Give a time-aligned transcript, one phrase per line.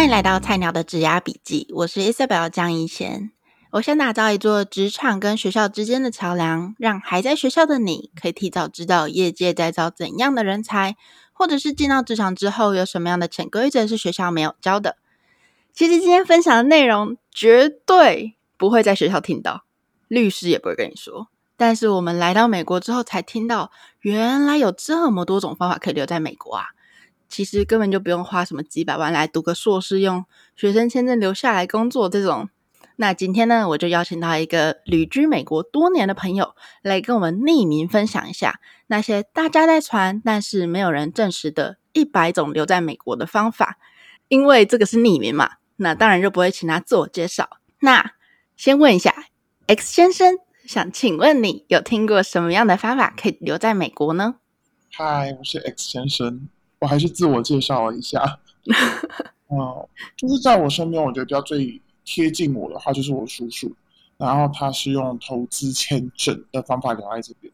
[0.00, 3.32] 欢迎来到菜鸟的职涯笔记，我是 Isabel 江一贤。
[3.72, 10.96] 我想打造一座职场跟学校之间的桥梁，让还在学校的你可以提早知道业界在招怎样的人才，
[11.34, 14.96] 或者是进到职场之后有什么样的潜规则是学校没有教的。
[15.74, 19.66] 其实今天分享的内容绝对不会在学校听到，
[20.08, 21.28] 律师也不会跟你说。
[21.58, 26.68] 但是我们来到美国之后才听到，原来有这么多种方法可以留在美国啊！
[27.30, 32.50] 其实根本就不用花什么几百万来读个硕士，用学生签证留下来工作这种。
[32.96, 43.78] 那今天呢，我就邀请到一个旅居美国多年的朋友，来跟我们匿名分享一下那些大家在传，但是没有人证实的一百种留在美国的方法。
[44.28, 47.48] 因为这个是匿名嘛，那当然就不会请他自我介绍。
[47.78, 48.12] 那
[48.56, 49.14] 先问一下
[49.66, 50.38] X 先生。
[50.66, 54.36] 想请问你有听过什么样的方法可以留在美国呢？
[54.90, 56.48] 嗨，我是 X 先生，
[56.80, 58.38] 我还是自我介绍一下。
[59.48, 63.70] 嗯，就是在我身边，我觉得比较最贴近我的话，就是我叔叔。
[64.16, 67.52] 然后他是用投资签证的方法留在这边。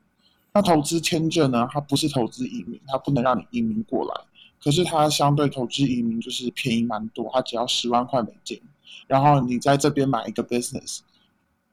[0.52, 4.20] 那投资签证呢，它不是投资移民，它不能让你移民过来。
[4.62, 8.60] 可是它相对投资移民就是便宜蛮多，它只要十万块美金。
[9.06, 11.00] 然后你在这边买一个 business。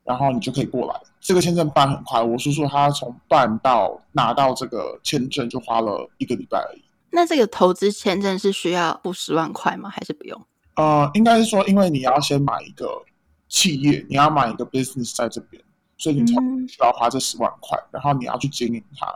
[0.06, 2.22] 然后你就可以过来，这个签证办很快。
[2.22, 6.84] 我叔叔他从办到拿到这个签证就花了一个礼拜而已。
[7.14, 9.90] 那这个投资签证是需要付十万块吗？
[9.90, 10.42] 还是不用？
[10.76, 13.02] 呃，应该是说，因为你要先买一个
[13.48, 15.64] 企业，你要买一个 business 在这边，
[15.98, 16.34] 所以你才
[16.68, 17.78] 需要花这十万块。
[17.78, 19.08] 嗯、然后你要去经营它，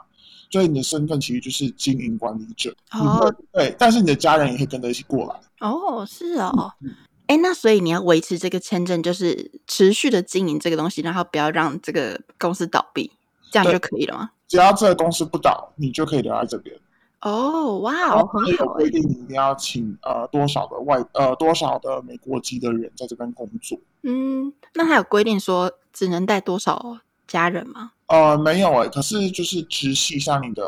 [0.51, 2.73] 所以你的身份其实就是经营管理者。
[2.91, 5.67] 哦，对，但是你的家人也可以跟着一起过来。
[5.67, 6.71] 哦，是哦。
[6.81, 6.93] 嗯
[7.27, 13.11] 哎，那所以你要维持这个签证，就是持续的经营这个东西，然后不要让这个公司倒闭，
[13.51, 14.29] 这样就可以了吗？
[14.47, 16.73] 只要这个公司不倒，你就可以留在这边。
[17.21, 17.93] 哦，哇，
[18.27, 18.65] 很好。
[18.65, 23.79] 有规定，你一定要请呃多少的外呃多少的美国籍的人在这边工作。
[24.03, 27.93] 嗯，那还有规定说只能带多少家人吗？
[28.05, 30.63] 呃，没有哎，可是就是直系，像你的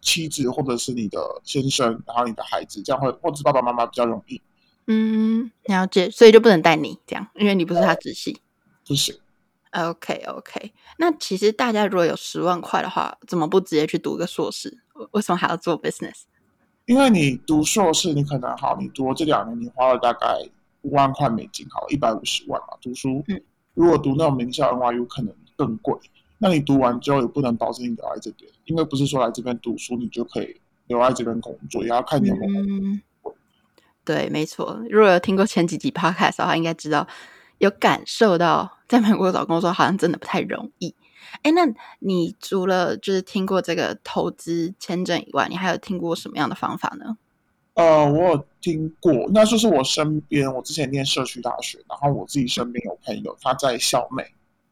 [0.00, 4.40] 妻子或者是你的先生，然后你的孩子，这样会或者爸爸妈妈比较容易。
[4.86, 8.40] 嗯，了解，所以就不能带你这样，因为你不是他直系。
[8.86, 9.14] 不行。
[9.72, 14.78] OK OK，那其实大家如果有十万块的话，怎么不直接去读个硕士？
[15.12, 16.22] 为什么还要做 business？
[16.86, 20.26] 因为你读硕士，你可能好，你读这两年，你花了大概
[20.82, 22.76] 五万块美金，好，一百五十万嘛。
[22.80, 23.40] 读书，嗯，
[23.74, 25.96] 如果读那种名校，NYU 可能更贵。
[26.38, 32.60] 那你读完之后，也不能保证你留在这边，因为不是说来这边读书，你就可以留在这边工作，也要看你有没有。
[32.62, 33.02] 嗯
[34.02, 34.80] 对，没错。
[34.88, 37.06] 如果有听过前几集 podcast 的话，应该知道
[37.58, 40.94] 有感受到在美国找工作好像真的不太容易。
[41.42, 41.62] 哎，那
[42.00, 47.16] 你除了就是听过这个投资签证以外，你还有听过什么样的方法呢？
[47.74, 54.26] 呃，我有听过，那就是我身边，我之前念社区大学，然后我自己身边有朋友，他在校内，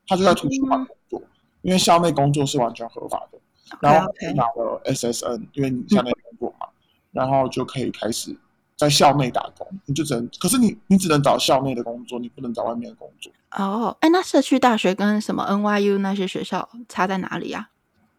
[0.07, 1.29] 他就在图书馆工作，嗯、
[1.63, 3.39] 因为校内工作是完全合法的。
[3.81, 6.73] 然后拿了 SSN，因为你校内工作嘛，嗯、
[7.13, 8.37] 然后就可以开始。
[8.79, 13.33] 在校内打工，你就只能，可是你你只能找校内的工作，你不能找外面的工作。
[13.51, 17.71] 哦，哎，那社区大学跟什么 NYU 那些学校差在哪里啊？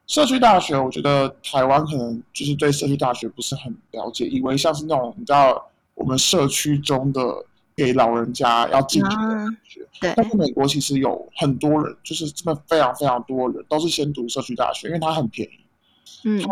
[0.05, 5.65] 社区大学，我觉得台湾可能就是对社区大学不是很了解，以为像是那种你知道
[5.95, 7.21] 我们社区中的
[7.73, 9.81] 给老人家要进去的大学。
[9.83, 10.13] 啊、对。
[10.17, 15.65] 但是美国其实有很多人，就是真的非常非常多人都是先读社区大学，因为它很便宜。
[16.25, 16.41] 嗯。
[16.41, 16.49] 它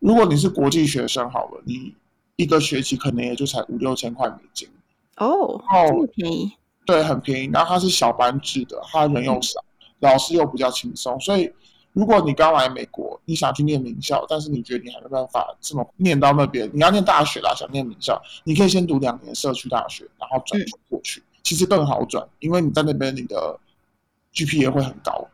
[0.00, 1.94] 如果你是国际学生好了，你。
[2.36, 4.68] 一个学期可能也就才五六千块美金
[5.16, 6.52] 哦，这么便宜？
[6.86, 7.50] 对，很便宜。
[7.52, 11.20] 然后它是小班制的，它人又少，嗯、老师又比较轻松。
[11.20, 11.52] 所以，
[11.92, 23.60] 如果你刚来美国，你想去念名校，但是你觉得你还没办法这么念到那边，你要念大学啦，想念名校，你可以先读两年社区大学，然后转转过去，嗯、其实更好转，因为你在那边你的
[24.34, 25.28] GPA 会很高。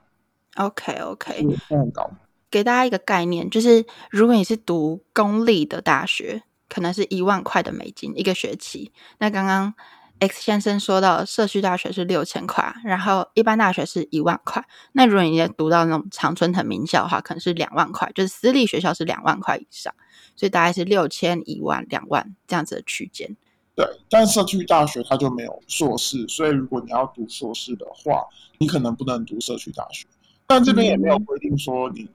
[0.57, 2.11] OK OK，会很高。
[2.51, 6.43] 给大家一个概念，就是如果你是读公立的大学。
[6.69, 8.93] 可能是一万块的美金一个学期。
[9.19, 9.75] 那刚刚
[10.21, 14.67] X 先生说到，社区大学是六千块，然后一般大学是一万块。
[14.93, 19.95] 那如果你也读到那种常春藤名校的话，可能是两万块，就是私立学校是两万块以上，
[20.35, 23.37] 所以大概是六千、一万、两万这样子的区间。
[23.77, 28.25] 对，但社区大学它就没有硕士，所以如果你要读硕士的话，
[28.59, 30.05] 你可能不能读社区大学。
[30.49, 32.09] 但这边也没有规定说你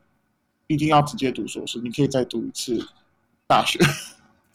[0.68, 2.86] 一定要直接读硕士，你可以再读一次
[3.48, 3.80] 大学。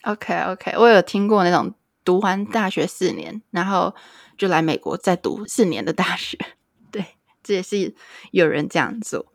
[0.02, 1.74] OK OK，我有听过那种
[2.04, 3.94] 读完大学四年，然后
[4.36, 6.38] 就来美国再读四年的大学，
[6.90, 7.04] 对，
[7.42, 7.94] 这也是
[8.30, 9.26] 有人这样做。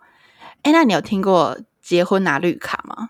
[0.63, 3.09] 哎，那你有听过结婚拿绿卡吗？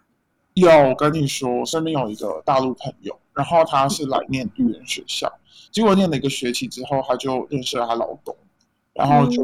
[0.56, 5.32] 有，我跟你说，我身边有一个大陆朋友，然后他是来念语言学校，
[5.72, 8.36] 结果念了一个学期之后，他就认识了他老公，
[8.94, 9.42] 然后就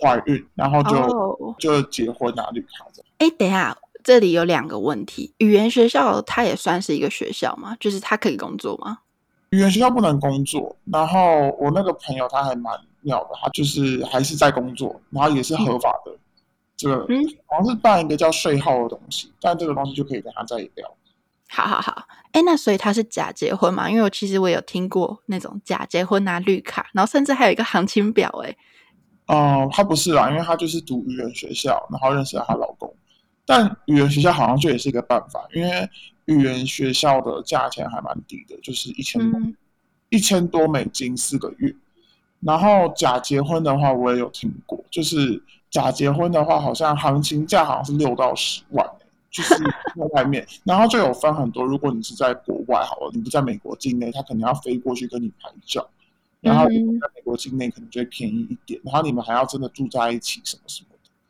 [0.00, 3.04] 怀孕，嗯、然后就、哦、就结婚拿绿卡的。
[3.18, 7.76] 哎，等一下，这里有两个问题：语言学校它也算是一个学校吗？
[7.80, 8.98] 就是它可以工作吗？
[9.50, 10.76] 语言学校不能工作。
[10.92, 16.12] 然后我那个朋友他还蛮妙的，他就是还是在工作，然后也是合法的。
[16.12, 16.18] 嗯
[16.78, 20.88] 这个嗯，好像是办一个叫税号的东西，但这个东西就可以跟他在一聊。
[21.48, 23.90] 好好好，哎，那所以他是假结婚嘛？
[23.90, 28.56] 因为我其实我有听过那种假结婚拿绿卡，然后甚至还有一个行情表，哎。
[29.26, 32.87] 哦，他不是啦，因为他就是读语言学校，然后认识了她老公。
[33.48, 35.90] 但语言学校好像这也是一个办法，因为
[36.26, 39.56] 语言学校的价钱还蛮低的，就是一千
[40.10, 41.74] 一千多美金四个月。
[42.40, 45.42] 然后假结婚的话，我也有听过，就是。
[45.70, 48.90] 假结婚的话，好像行情价好像是六到十万，
[49.30, 51.62] 就是在外面，然后就有分很多。
[51.62, 55.86] 如果你是在国外好了，你不在美国境内，他可能要飞过去跟你拍照，
[56.40, 60.87] 然后你在美国境内可能就会便宜一点，然后你们还要真的住在一起什么什么的。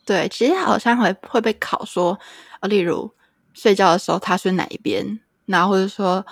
[0.08, 2.18] 对，其实好像会会被考说，
[2.62, 3.12] 例如
[3.52, 6.24] 睡觉的时候他睡哪一边，然后或者说。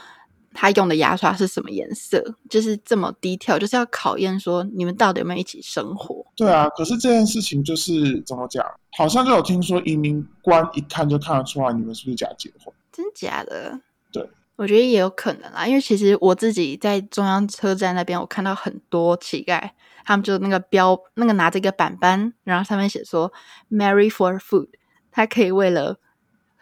[0.58, 2.24] 他用的牙刷是什么颜色？
[2.48, 6.24] 就是这么低调，就是要考验说你们到底有没有一起生活。
[6.34, 8.64] 对啊，可是这件事情就是怎么讲？
[8.96, 12.72] 好像就有听说移民官一看就看得出来你们是不是假结婚。
[12.90, 13.78] 真假的？
[14.10, 14.26] 对，
[14.56, 19.60] 我觉得也有可能啊，因为其实我自己在中央车站那边，我看到很多乞丐，
[20.06, 23.30] 他们就那个标，那个拿着一个板板，然后上面写说
[23.70, 24.68] “Marry for food”，
[25.10, 25.98] 他可以为了。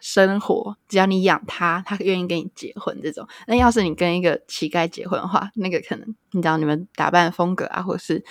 [0.01, 2.95] 生活，只要你养他，他愿意跟你结婚。
[3.01, 8.23] 这种，那要是你跟一个乞丐结婚的话，那个可能你知道，你们打扮风格啊，或者是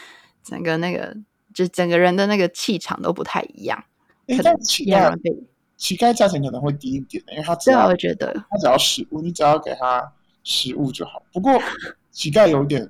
[0.44, 1.16] 整个那个，
[1.52, 3.82] 就整个人的那个气场都不太一样。
[4.26, 5.18] 欸、可能乞丐
[5.76, 10.12] 乞丐价钱可能会低一点，因为他只要我觉得他只要食物，你只要给他
[10.44, 11.24] 食物就好。
[11.32, 11.60] 不过
[12.12, 12.88] 乞丐有点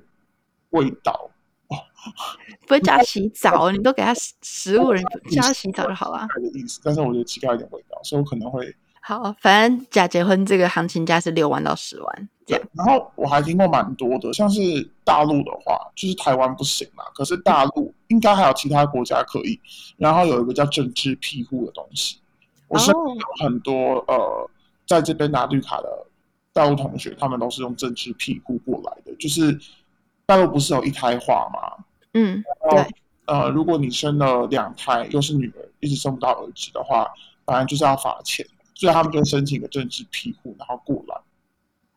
[0.71, 1.31] 味道。
[1.67, 6.27] 不会叫他洗澡，你都给他食物，人叫他洗澡就好了。
[6.35, 9.35] 的意思，但是我觉得乞丐有点味道，所以我可能会好。
[9.39, 12.63] 反正假结婚这个行情价是六万到十万这样。
[12.73, 19.59] 然后我还听过蛮多的，像是大陆的话，就是台湾不行嘛，可是大陆应该还有其他国家可以。
[19.97, 22.19] 然后有一个叫政治庇护的东西，
[22.67, 24.49] 我是有很多、哦、呃，
[24.85, 26.05] 在这边拿绿卡的
[26.53, 29.59] 大陆同学，他们都是用政治庇护过来的，就是。
[30.25, 31.85] 大陆不是有一胎化吗？
[32.13, 32.85] 嗯，对。
[33.25, 37.07] 呃，如果你生了两胎，又是女儿，一直生不到儿子的话，
[37.43, 38.45] 反正就是要罚钱。
[38.75, 41.19] 所以他们就申请个政治庇护，然后过来。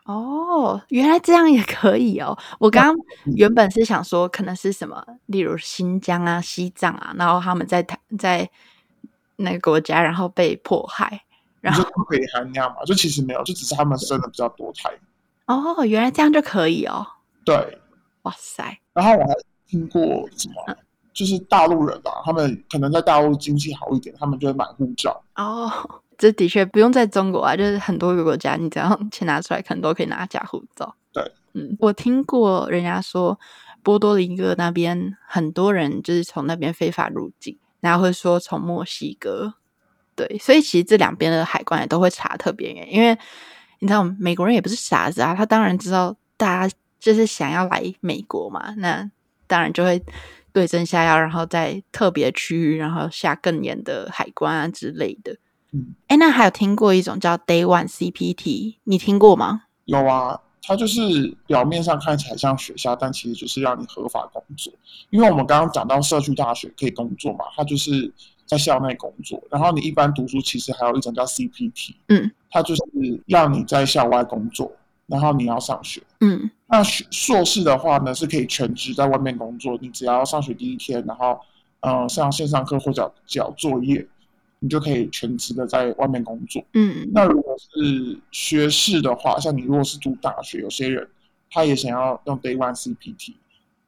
[0.04, 2.38] 哦，原来这样也可以哦。
[2.58, 2.96] 我刚刚
[3.36, 7.86] 原本是想说，可能是什么，例如新疆啊、西藏啊，然后他们在
[8.19, 8.48] 在
[9.36, 11.25] 那个国家，然后被迫害，
[11.60, 14.90] 然后北韩那样嘛，就其实没有，就只是他们生的比较多胎。
[15.44, 17.06] 哦，原来这样就可以哦。
[17.44, 17.78] 对。
[18.28, 18.78] 哇塞！
[18.92, 19.32] 然后我还
[19.66, 20.02] 听过
[20.36, 20.76] 什么，
[21.14, 25.19] 就是大陆人吧，他们可能在大陆经济好一点，他们就会买护照。
[25.36, 25.72] 哦，
[26.19, 30.94] 这的确不用在中国啊，就是很多个国家，你只要钱拿出来，可能都可以拿假护照。
[31.10, 33.40] 对，嗯，我听过人家说，
[33.82, 39.54] 波多黎各那边很多人就是从那边非法入境，然后会说从墨西哥。
[40.14, 43.16] 对，所以其实这两边的海关也都会查特别严，因为
[43.78, 46.75] 你知道美国人也不是傻子啊，他当然知道大家。
[46.99, 49.11] 就是想要来美国嘛，那
[49.47, 50.02] 当然就会
[50.52, 55.37] 对症下药，然后在特别区域，然后下更严的海关啊之类的。
[55.73, 59.64] 嗯，哎，那还有听过一种叫 Day One CPT，你听过吗？
[59.85, 64.73] 有啊，它就是表面上看起来像学校，但其实就是让你合法工作。
[65.11, 68.12] 因为我们刚刚讲到社区大学可以工作嘛，它就是
[68.47, 69.43] 在校内工作。
[69.50, 72.83] 然后你一般读书其实还有一种叫 CPT，嗯，它就是
[73.26, 74.73] 让你在校外工作。
[75.08, 79.76] 然后你要上学，嗯，那硕士的话呢，是可以全职在外面工作。
[79.80, 81.40] 你只要上学第一天，然后，
[81.80, 84.06] 呃，上线上课或者交作业，
[84.58, 86.62] 你就可以全职的在外面工作。
[86.74, 91.08] 嗯，那如果是学士的话，像你如果是读大学，有些人
[91.50, 93.32] 他也想要用 Day One CPT，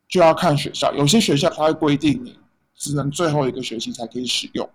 [0.09, 0.91] 就要看学校。
[0.95, 2.35] 有些学校他会规定你
[2.75, 4.67] 只能最后一个学期才可以使用。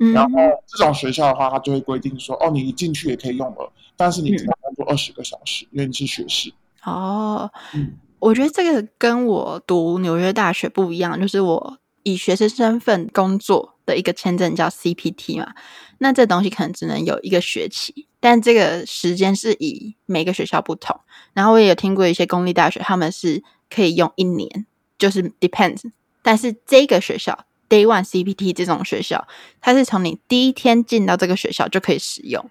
[0.00, 4.44] 嗯，然后这种学校的话，他就会规定说，哦，你一进去也可以用了，但是你只
[4.74, 6.52] 作二十个小时，嗯，因为你是学士。
[6.84, 15.54] 哦，嗯，我觉得这个跟我读纽约大学不一样，就是我以学生身份工作的一个签证叫 CPT 嘛，
[15.98, 20.98] 那这东西可能只能有一个学期，但这个时间是以每个学校不同。
[21.32, 24.66] 然后我也有听过一些公立大学，他们是可以用一年，
[24.98, 25.90] 就是 depends，
[26.22, 27.46] 但是这个学校。
[27.66, 29.26] Day One CPT 这种学校，
[29.60, 32.50] 它是从你第一天进到这个学校就可以使用，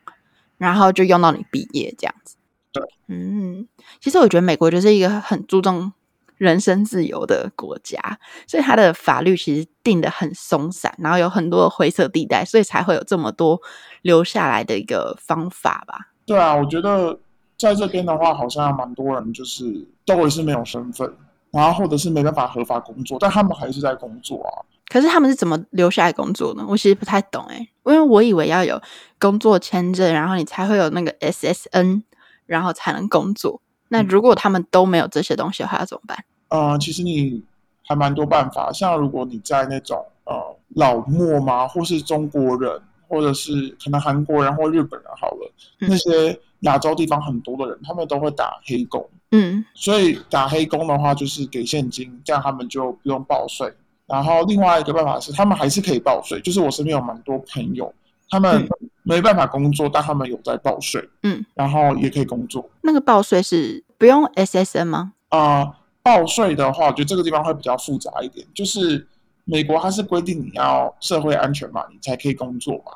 [0.63, 2.37] 然后就用到你毕业这样子。
[2.71, 3.67] 对，嗯，
[3.99, 5.91] 其实我觉得美国就是一个很注重
[6.37, 7.99] 人身自由的国家，
[8.47, 13.61] 所以它的法律其实定得很松散，然后有很多的灰色地带，所以才会有这么多
[14.01, 16.13] 留下来的一个方法吧。
[16.25, 17.19] 对啊，我觉得
[17.57, 21.13] 在这边的话，好像蛮多人就是都会是没有身份，
[21.51, 24.63] 然后或者是没办法合法工作，但他们还是在工作啊。
[24.87, 26.65] 可是他们是怎么留下来工作呢？
[26.67, 28.79] 我其实不太懂哎，因为我以为要有
[29.19, 32.03] 工作签证，然后你才会有那个 SSN，
[32.45, 33.61] 然后才能工作。
[33.89, 36.23] 那如果他们都没有这些东西的话，要怎么办？
[36.49, 37.43] 呃，其实你
[37.83, 40.33] 还蛮多办法，像如果你在那种呃
[40.75, 49.07] 老墨嘛，或是中国人，或者是可能韩国人或日本人好了，嗯、那些亚洲地方很多的人，他们都会打黑工。
[49.31, 53.73] 嗯，所以打黑工的话，就是给现金，这样他们就不用报税。
[54.13, 56.39] 然后另外一个办法是，他们还是可以报税。
[56.41, 57.91] 就是我身边有蛮多朋友，
[58.29, 58.69] 他们
[59.01, 61.09] 没办法工作，嗯、但他们有在报税。
[61.23, 62.69] 嗯，然后也可以工作。
[62.81, 65.13] 那个报税是不用 SSN 吗？
[65.29, 68.45] 啊、呃，报税的话，我觉得这个地方会比较复杂一点。
[68.53, 69.07] 就是
[69.45, 72.91] 美国它是规定你要社会安全码，你才可以工作嘛。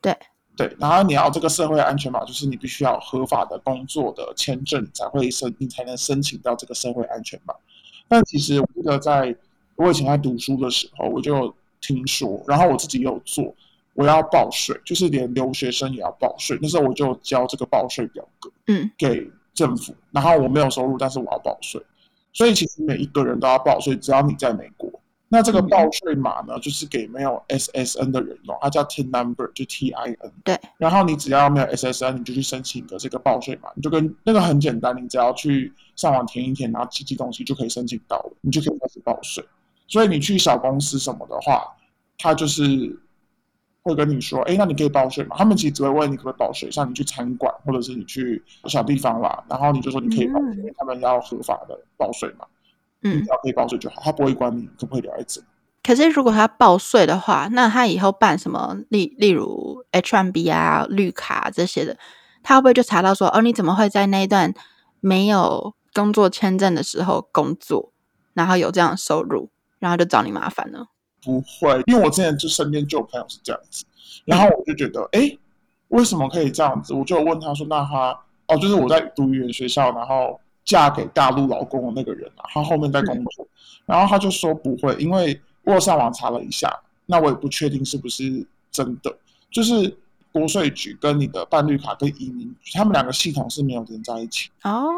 [0.00, 0.16] 对
[0.56, 7.54] 对，然后你要这个社会安全码，就是你必须要合法的工作的签证，才会申，你才能申请到这个社会安全码。
[8.08, 9.34] 但其实我记得在
[9.76, 13.54] 我以前在读书的时候，我就听说，然后我自己也有做，
[13.94, 16.58] 我要报税，就是连留学生也要报税。
[16.62, 19.94] 那时候我就交这个报税表格，嗯，给政府。
[20.10, 21.80] 然后我没有收入，但是我要报税。
[22.32, 24.90] 所以其实每一个人都要报税，只要你在美国。
[25.28, 30.32] 那这个报税码呢，就是给没有 SSN 的人用，它叫 TIN Number，就 T I N。
[30.44, 30.60] 对。
[30.76, 39.42] 然后你只要没有 SSN，你就去申请一个这个报税码，你就跟那个很简单，你只要去上网填一填，然后寄寄东西就可以申请到了，你就可以开始报税。
[39.92, 41.62] 所以你去小公司什么的话，
[42.16, 42.98] 他就是
[43.82, 45.36] 会跟你说，哎，那你可以报税吗？
[45.38, 52.46] 他们其实只会问你可不可以报税，像你去餐馆或者是你去小地方啦，然后你就说你可以报税，嗯、他们要合法的报税嘛，
[53.02, 55.46] 嗯，只要可以报税就好，他不会管你可不可以留在这里。
[55.82, 61.98] 可是如果他报税的话，那他以后办什么，例例如 H1B 啊、绿卡这些的，
[62.42, 64.54] 他会不会就查到说，哦，你怎么会在那一段
[65.00, 67.92] 没有工作签证的时候工作，
[68.32, 69.50] 然后有这样的收入？
[69.82, 70.86] 然后就找你麻烦了？
[71.24, 73.84] 不会，因为我之前就身边就有朋友是这样子，
[74.24, 75.38] 然后我就觉得，哎、嗯，
[75.88, 76.94] 为什么可以这样子？
[76.94, 83.48] 我就问他说，那他哦，就是我在读语言学校，然后嫁给大陆老公的那个人啊，他后面在工作，嗯、
[83.86, 86.72] 然后他就说不会，因为我上网查了一下，
[87.06, 89.16] 那我也不确定是不是真的，
[89.50, 89.96] 就是
[90.32, 94.50] 国税局跟你的办绿卡跟移民局，他们两个系统是没有连在一起。
[94.62, 94.88] 哦，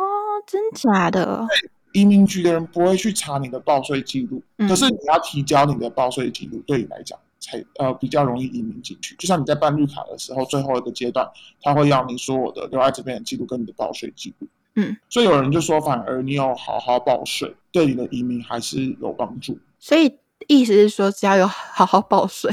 [0.47, 1.47] 真假的？
[1.95, 9.15] 移民局的人不会去查你的报税记录，嗯、可是你要提交你的报税记录，对你来讲才呃比较容易移民进去。
[9.17, 11.25] 就像你在办绿卡的时候，最后一个阶段，
[11.63, 14.49] 他会要你说我的留在这边的记录跟你的报税记录。
[14.75, 19.57] 嗯，所以有人就说，反而你有好好报税，对你的移民还是有帮助。
[19.79, 22.53] 所以意思是说，只要有好好报税，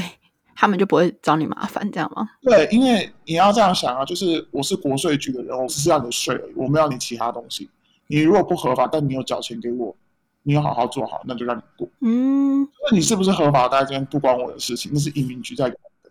[0.54, 2.30] 他们就不会找你麻烦，这样吗？
[2.42, 7.68] 对，因为你要这样想啊，就是我是国税局的人，我只是要你的税而已，我没有要你其他东西。
[8.08, 9.94] 你如果不合法，但你有缴钱给我，
[10.42, 11.88] 你有好好做好，那就让你过。
[12.00, 16.10] 嗯，那你是不是合法，大家不关我的事情，那是移民局在管的。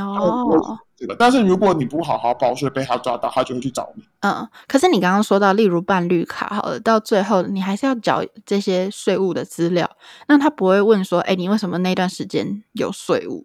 [0.00, 4.04] 哦，这个，但是如果你不好好报税，被他抓到，他就会去找你。
[4.20, 9.90] 嗯，可是你刚刚说到，例如办绿卡，好了，到最后你还是要缴这些税务的资料，
[10.28, 13.44] 那他不会问说，哎，你为什么那段时间有税务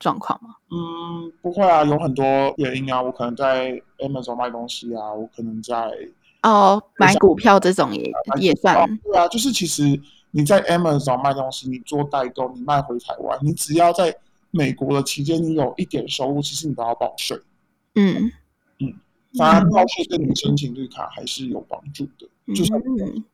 [0.00, 0.56] 状况吗？
[0.72, 2.24] 嗯，不会啊，有很多
[2.56, 5.92] 原因啊，我可能在 Amazon 卖东西啊，我可能在。
[6.44, 8.86] 哦，买股票这种也也算。
[9.02, 9.98] 对啊，就是其实
[10.30, 14.14] 你在 Amazon 卖东西，你做代购，你卖回台湾，你只要在
[14.50, 17.40] 美国的期间，你有一点收入，其实你都要报税。
[17.94, 18.30] 嗯
[18.78, 18.92] 嗯，
[19.38, 22.28] 反而报税对你申请绿卡还是有帮助的。
[22.46, 22.70] 嗯、就是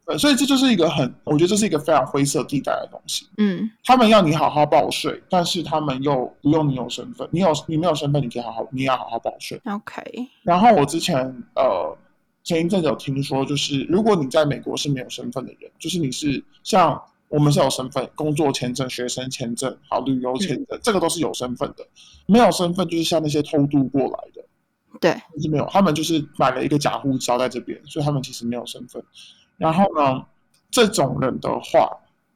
[0.07, 3.27] 对，所以这就是一个很，我觉得这是一个非常灰色地带的东西。
[3.39, 9.61] 嗯，他们要你好好报税，但是他们又不用你有身份，你有你没有身份，你可以好好，你也要好好报税。
[9.65, 10.29] OK。
[10.45, 11.17] 然后我之前
[11.57, 11.97] 呃。
[12.43, 21.87] 前一阵子有听说，就是如果你在美国是没有身份的人，就是你是像我们是有身份，工作签证、学生签证、好旅游签证，嗯、这个都是有身份的。
[22.27, 24.43] 没有身份就是像那些偷渡过来的，
[25.01, 25.67] 对，是没有。
[25.71, 29.03] 他们就是买了一个假护照在这边，所以他们其实没有身份。
[29.57, 30.25] 然后呢，
[30.71, 31.91] 这种人的话，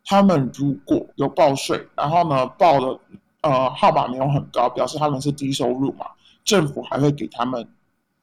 [0.04, 3.00] 他们如果有报税，然后呢报的
[3.40, 6.06] 呃号码没有很高，表示他们是低收入嘛，
[6.44, 7.66] 政府还会给他们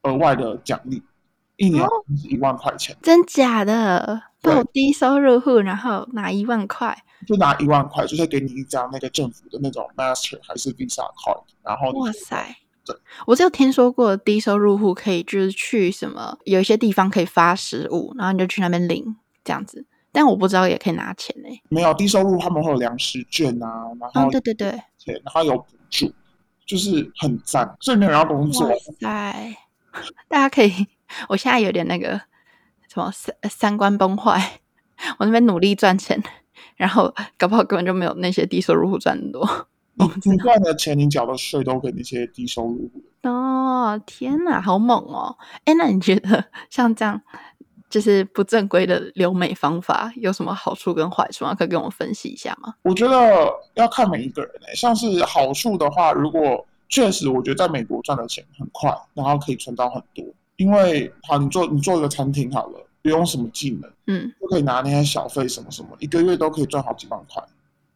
[0.04, 1.02] 额外的奖励。
[1.62, 1.86] 一年
[2.22, 4.24] 是一万块钱，哦，真假的？
[4.42, 12.96] 报低收入户，然后拿一万块，就拿一万块，就是给你一张那个政府的那种 Master 还是 Visa card，然后哇塞，对，
[13.28, 21.62] 我只有听说过低收入户可以就是去什么有一些地方可以发食物，然后你就去那边领这样子，但我不知道也可以拿钱呢、欸。
[21.70, 23.68] 没有低收入他们会有粮食券啊，
[24.00, 24.72] 然后、哦、对对对，
[25.06, 26.12] 然后有补助，
[26.66, 28.68] 就是很赞，所以没有人要工作。
[28.68, 29.56] 哇塞，
[30.28, 30.88] 大家可以，
[31.30, 32.20] 我现在有点那个
[32.88, 34.60] 什么三三观崩坏，
[35.20, 36.22] 我那边努力赚钱，
[36.76, 39.68] 然后搞不好根本就没有那些低收入户赚的多。
[39.96, 43.30] 你 你赚的钱，你缴的税都给那些低收入户。
[43.30, 45.38] 哦，天哪，好猛哦！
[45.66, 47.22] 哎，那你觉得像这样
[47.90, 51.54] 就是不正规的留美方法有什么好处跟坏处吗？
[51.54, 52.74] 可以跟我们分析一下吗？
[52.84, 60.26] 我觉得要看每一个人诶，像是好处的话，如果确实我觉得在美国赚的钱很快，然后可以存到很多，
[60.62, 67.44] 因为好，你做你做一个餐厅好了，不用什么技能，嗯，就可以拿那些小费什么什么，一个月都可以赚好几万块。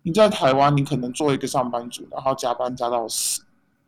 [0.02, 3.44] 你在台湾，你可能做一个上班族，然后加班加到死，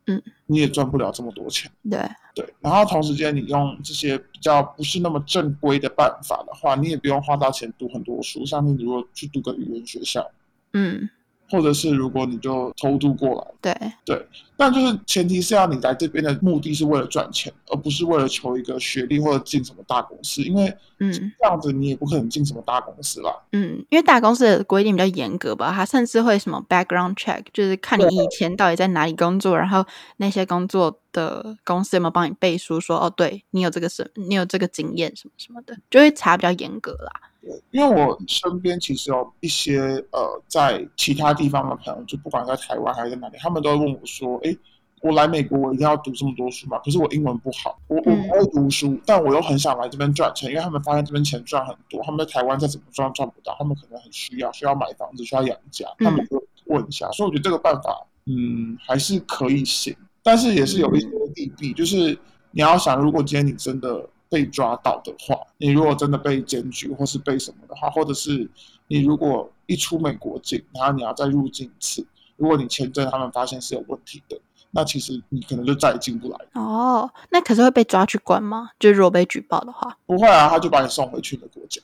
[0.06, 1.72] 嗯，你也赚不了这么多钱。
[1.90, 2.00] 对
[2.36, 10.30] 对，然后同时间你用这些比较不是那么正规的办法的话，你也不用花大钱读很多书，像你如果去读个语言学校，
[10.74, 11.10] 嗯。
[11.50, 23.32] 或者是如果你就偷渡过来，对对，但就是前提是要你来这边的目的是为了赚钱，而不是为了求一个学历或者进什么大公司，因为嗯，这样子你也不可能进什么大公司啦。
[23.52, 29.86] 嗯，因为大公司的规定比较严格吧，他甚至会什么 background check，就是看你以前到底在哪里工作，然后
[30.18, 37.27] 那些工作的公司有没有帮你背书说哦，对你有这个什，你有这个经验什么什么的，就会查比较严格啦。
[37.72, 39.80] 因为我身边其实有一些
[40.12, 44.54] 呃，在其他地方的朋友，就不管在台湾还是在哪里，他们都会问我说：“哎，
[45.02, 46.78] 我来美国，我一定要读这么多书吗？
[46.84, 57.08] 可是我英文不好，我我不会读书，嗯、但我又很想来这边赚钱，因为他们发现这边钱赚很多，他们在台湾再怎么赚赚不到，他们可能很需要，需要买房子，需要养家，他们就问一下。
[57.08, 62.18] 嗯、所以我觉得这个办法，嗯，还是可以行，但是也是有一些利弊，就是
[62.52, 64.10] 你要想，如果今天你真的。
[64.30, 68.50] 被抓到的话，你如果真的被检举或是被什么的话，或者是
[68.88, 74.40] 你如果一出美国境，然后你要再入境一次，如果你签证他们发现是有问题的，
[74.72, 76.38] 那其实你可能就再也进不来。
[76.54, 78.70] 哦，那可是会被抓去关吗？
[78.80, 81.82] 就是如果被举报的话，不会啊，他就把你送回去你的国家。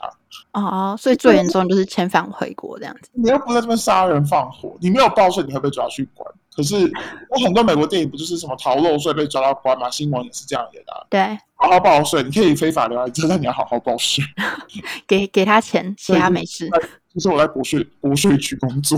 [0.52, 3.10] 哦，所以最严重就是遣返回国这样子。
[3.14, 6.30] 你又不在这边杀人放火，你没有报税，你会被抓去关。
[6.56, 6.92] 可是
[7.30, 9.90] 我很多美国电影不就是什么逃漏税被抓到关吗？
[9.90, 11.06] 新闻也是这样演的啊。
[11.10, 11.38] 对。
[11.56, 14.24] 好好报税，你可以非法留在这，但你要好好报税。
[15.08, 16.70] 给给他钱， 其他没事。
[17.14, 18.98] 就是我在国税国税局工作，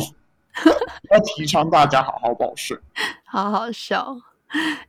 [1.11, 2.77] 要提倡大家好好报税。
[3.25, 4.17] 好好笑。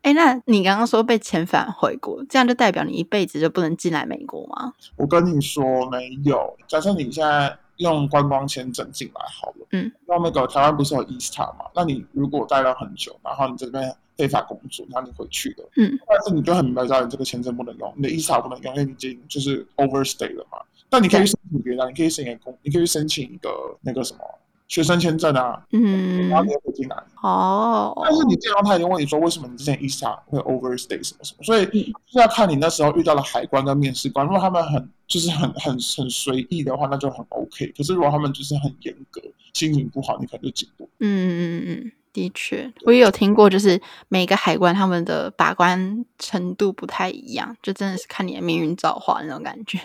[0.03, 4.73] 哎，那你刚刚说被遣返回国，这样就代表你一辈子就不能进来美国吗？
[4.97, 6.57] 我跟你说没有。
[6.69, 11.67] 假设你现在用观光签证进来好了，嗯，那那个台湾不是有 ESTA 嘛？
[11.75, 13.95] 那你如果待了很久，然后你这边。
[14.17, 20.57] 非法工作，然后你回去了，嗯，但是你就很明白知道你这个签证不能用，你的 ESTA 不能用，因为你已经就是 overstay 了嘛。
[20.89, 23.51] 但你可以申请别的，你可以申请工，你可以申请一个
[23.83, 24.21] 那个什么
[24.69, 26.97] 学生签证啊，嗯，然后你也可以进来。
[27.23, 31.73] 哦，但是你这样，他已经问你说为什么你之前 ESTA 会 overstay 什么什么，所以就
[32.13, 37.67] 是要看你那时候遇到的海关跟面试官，如果他们很就是很很很随意的话，那就很 OK。
[37.77, 39.21] 可是如果他们就是很严格，
[39.53, 40.85] 心情不好，你可能就进不。
[40.99, 41.93] 嗯嗯嗯嗯。
[42.13, 49.79] 的确，我也有听过，就是每个海关他们的把关程度不太一样，就真的是看你的命运造化那种感觉。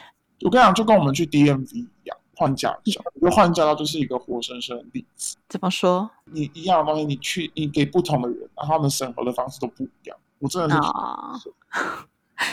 [0.46, 5.38] 我跟你讲，就跟我们去 DMV 一样，换驾照，我觉得换驾照就是一个活生生的例子。
[5.48, 6.10] 怎么说？
[6.26, 10.18] 你一样的东西，你去你给不同的人，然后他们审核的方式都不一样。
[10.40, 11.40] 我真的是，哦、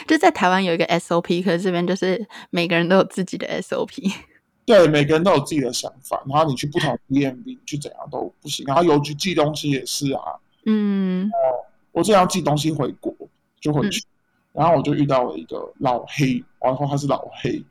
[0.07, 4.13] 就在台湾有一个 SOP，可是这边就是每个人都有自己的 SOP。
[4.67, 10.21] 对，每个人都有自己的想法，然后你去不同 DMV 去怎样都不行，然后邮局寄东西也是啊，
[10.67, 11.31] 嗯，
[11.93, 13.11] 我这样寄东西回国
[13.59, 14.01] 就回去，
[14.53, 17.65] 嗯、然后我就遇到了一个老黑，然后他是老黑，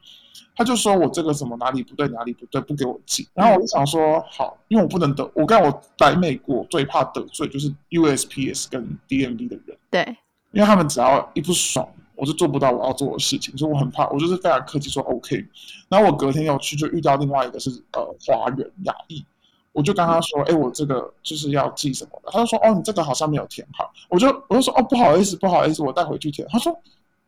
[0.57, 10.17] 他就说我这个什么哪里不对哪里不对，不给我寄，然后我就想说好，因为我不能得，我跟我来美国最怕得罪就是 USPS 跟 DMV 的人，对，
[10.51, 11.87] 因为他们只要一不爽。
[12.19, 14.09] 我就做不到我要做的事情，所以我很怕。
[14.09, 15.45] 我就是非常客气说 OK，
[15.87, 19.23] 然后我隔天要去就遇到另外一个是呃华人亚裔，
[19.71, 26.47] 我就跟他说，哎，我这个就是要寄什么的，他就说，哦，你这个好像没有填好，我就我就说，哦，不好意思，不好意思，我带回去填。
[26.49, 26.73] 他说，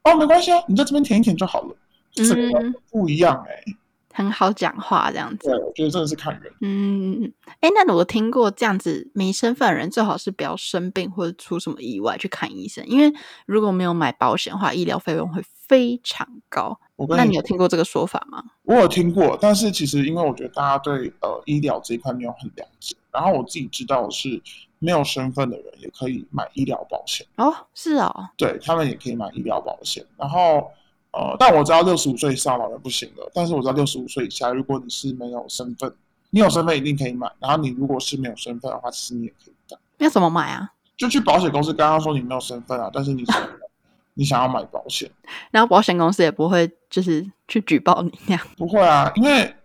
[0.05, 1.75] 哦，没关系啊，你在这边填一填就好了。
[2.17, 3.77] 嗯，不一样哎、欸，
[4.13, 5.49] 很好讲话这样子。
[5.49, 6.51] 对，我觉得真的是看人。
[6.61, 13.13] 嗯，哎，那我听过这样子没身份的人，最好是不要生病或者出什么意外去看医生，因为
[13.45, 16.79] 如果没有买保险的话，医疗费用会非常高。
[16.95, 18.43] 我跟你，那你有听过这个说法吗？
[18.63, 24.41] 我有听过，但是其实因为我觉得大家对呃医疗这一块没有很了解，然后我自己知道的是
[24.79, 30.05] 没有身份的人也可以买医疗保险哦，是哦，对他们也可以买医疗保险。
[30.17, 30.69] 然后
[31.11, 35.91] 呃，但我知道六十五岁以上老人不行了，但是我知道六十五岁以下，如果你是没有身份，
[36.29, 37.31] 你有身份一定可以买。
[37.39, 39.77] 然后你如果是没有身份的话，其实你也可以买。
[39.97, 40.71] 要怎么买啊？
[40.95, 43.35] 就去保险公司，刚刚说你没有身份啊，但是你想
[44.13, 45.09] 你想要买保险，
[45.49, 49.55] 然后保险公司也不会就是去举报你那样，不会啊，因为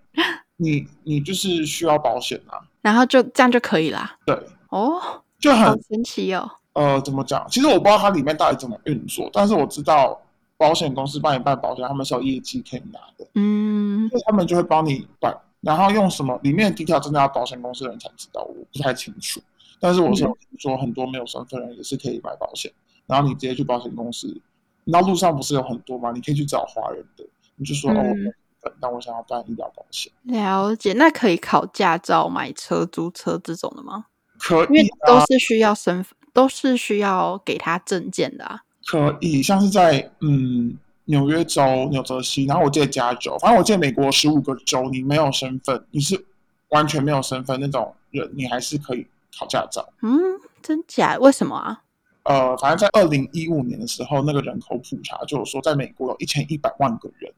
[0.56, 4.16] 你你就是需要保险啊，然后就这样就可以啦。
[4.24, 4.34] 对，
[4.70, 5.00] 哦，
[5.38, 6.48] 就很神奇哦。
[6.72, 7.44] 呃，怎么讲？
[7.50, 10.20] 其实我不知道它里面到底怎么运作，但是我知道
[10.56, 19.40] 保险公司帮你办保险，他们是有业绩可以拿的，嗯，所以他们就会帮你办，然后用什么里面的底条真的要保险公司的人才知道，我不太清楚。
[19.80, 22.72] 但是我是有听说很多没有身份人也是可以买保险。
[23.06, 24.40] 然后你直接去保险公司，
[24.84, 26.10] 那路上不是有很多吗？
[26.12, 30.10] 你可以去找华人的，你就说、嗯、哦，那我想要办医疗保险。
[30.22, 34.06] 了解，那可以考驾照、买车、租车这种的吗？
[34.38, 38.63] 可以、啊，因为都是需要身份，都是需要给他证件的啊。
[38.86, 46.24] 可以，像是在嗯纽约州、纽泽西，然后我记得加州，反正我记得美国十五个州，你没有身份，你是
[46.70, 49.06] 完全没有身份那种人，你还是可以
[49.38, 49.86] 考驾照。
[50.02, 50.18] 嗯，
[50.62, 51.16] 真假？
[51.18, 51.82] 为什么啊？
[52.24, 57.30] 呃，反正在二零一五年的时候，那个人口普查就是说，在美国有一千一百万个人，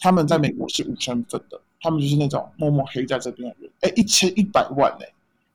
[0.00, 3.70] 他们在美国是无身份的，他们就是那种默默黑在这边的人。
[3.82, 4.92] 哎，一千一百万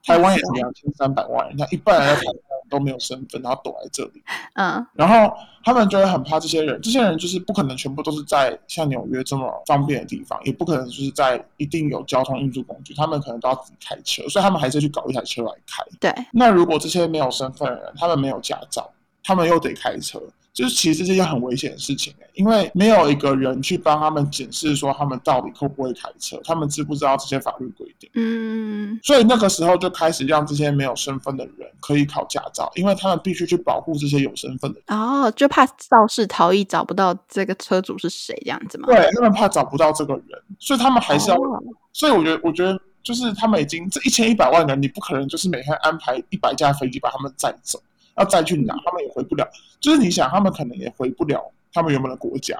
[0.05, 2.33] 台湾也是两千三百万人，家一半人在台湾
[2.69, 4.23] 都没有身份，然后躲在这里。
[4.53, 15.83] 嗯，然后他们就会很怕这些人，这些人就是不可能全部都是在像纽约这么方便的地方，也不可能就是在一定有交通运输工具，他们可能都要自己开车，所以他们还是去搞一台车来开。
[15.99, 18.89] 对，那如果这些没有身份的人，他们没有驾照，
[19.23, 20.21] 他们又得开车。
[20.57, 28.09] 就是其实这是一件很危险的事情，因为没有一个人去帮他们检视说他们到底会不会开车，他们知不知道这些法律规定？
[28.15, 34.97] 嗯，所以那个时候就开始让这些没有身份的人可以考驾照，因为他们必须去保护这些有身份的人。
[34.97, 38.87] 哦，就怕肇事逃逸找不到这个车主是谁这样子吗？
[38.87, 41.35] 对，他们怕找不到这个人，所以他们还是要。
[41.37, 47.79] 哦、所以我觉得，我觉得就是他们已经这一千一百万人，你不可能就是每天安排一百架飞机把他们载走。
[48.17, 49.47] 要再去拿，他们也回不了。
[49.79, 52.57] 就是你想，他们可能也回不了他们原本的国家。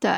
[0.00, 0.10] 对，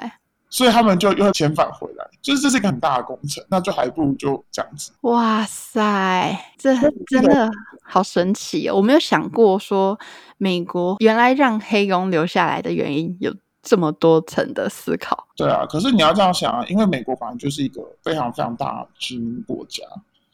[0.49, 2.09] 所以他们就又遣返回来。
[2.22, 4.92] 就是这是一个很大的工程，那就还不如就这样子。
[5.03, 6.75] 哇塞，这
[7.07, 7.51] 真的
[7.83, 8.77] 好神奇哦！
[8.77, 9.99] 我没有想过说
[10.38, 15.29] 美国原来让黑工留下来的原因有这么多层的思考。
[15.37, 19.85] 对啊，可是你要这样想啊，因为美国反正就是一个非常非常大的殖民国家，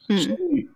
[0.08, 0.68] 嗯，所以，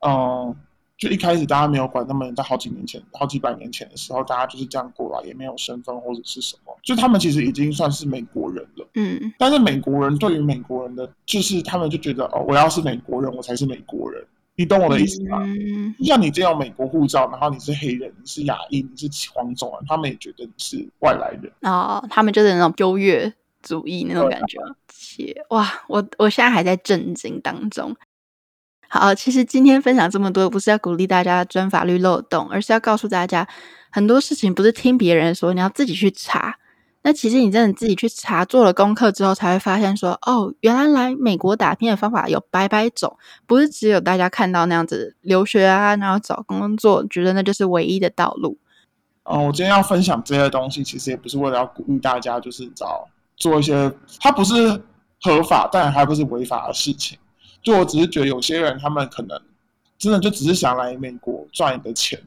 [0.00, 0.56] 嗯、呃。
[0.98, 8.88] 就一开始大家没有管那么严，在好几年前、好几百年前的时候，大家就是这样过来，也没有身份或者是什么，就他们其实已经算是美国人了。
[8.94, 14.26] 嗯，但是美国人对于美国人的，就是他们就觉得哦，我要是美国人，我才是美国人。
[14.56, 15.38] 你懂我的意思吗？
[15.44, 21.52] 嗯，像你这样美国护照，然后你是黑人，你是亚裔，你是黄种人，他们也觉得你是外来人。
[21.62, 23.32] 哦，他们就是那种优越
[23.62, 24.58] 主义那种感觉。
[24.88, 27.94] 切，哇，我我现在还在震惊当中。
[28.88, 33.46] 好，其实今天分享这么多，不是要鼓励大家钻法律漏洞，而是要告诉大家，
[33.90, 36.56] 很多事情不是听别人说，你要自己去查。
[37.02, 48.58] 那其实你真的自己去查，做了功课之后，才会发现说，哦，原来来美国打拼的方法有百百种，不是只有大家看到那样子留学啊，然后找工作，觉得那就是唯一的道路。
[49.24, 54.82] 嗯，我今天要分享这些东西，其实也不是为了要鼓励大家，就是找做一些，它不是
[55.20, 57.18] 合法，但还不是违法的事情。
[57.62, 59.40] 就我只是觉得有些人他们可能
[59.98, 62.20] 真的就只是想来美国赚一个钱，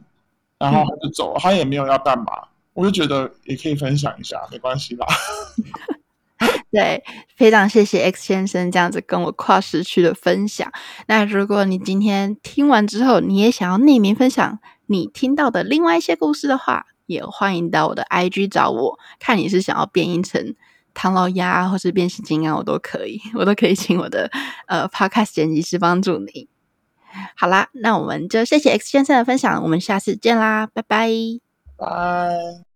[0.57, 2.25] 然后他就走了，他也没有要干嘛，
[2.73, 5.07] 我就觉得也可以分享一下，没关系啦。
[6.71, 7.03] 对，
[7.35, 10.71] 非常谢谢 X 先生这样子跟我跨时区的分享。
[11.07, 20.55] 那如果你今天听完之后，你也想要匿名分享你听到的另外一些故事的话，也欢迎到我的 IG 找我，看你是想要变音成。
[20.93, 24.29] 唐老鸭或是变形金刚，我都可以，我都可以请我的
[24.67, 26.47] 呃 Podcast 剪辑师帮助你。
[27.35, 31.09] 好啦，那我们就谢谢 X 先生的分享，我们下次见啦，拜拜，
[31.77, 32.70] 拜。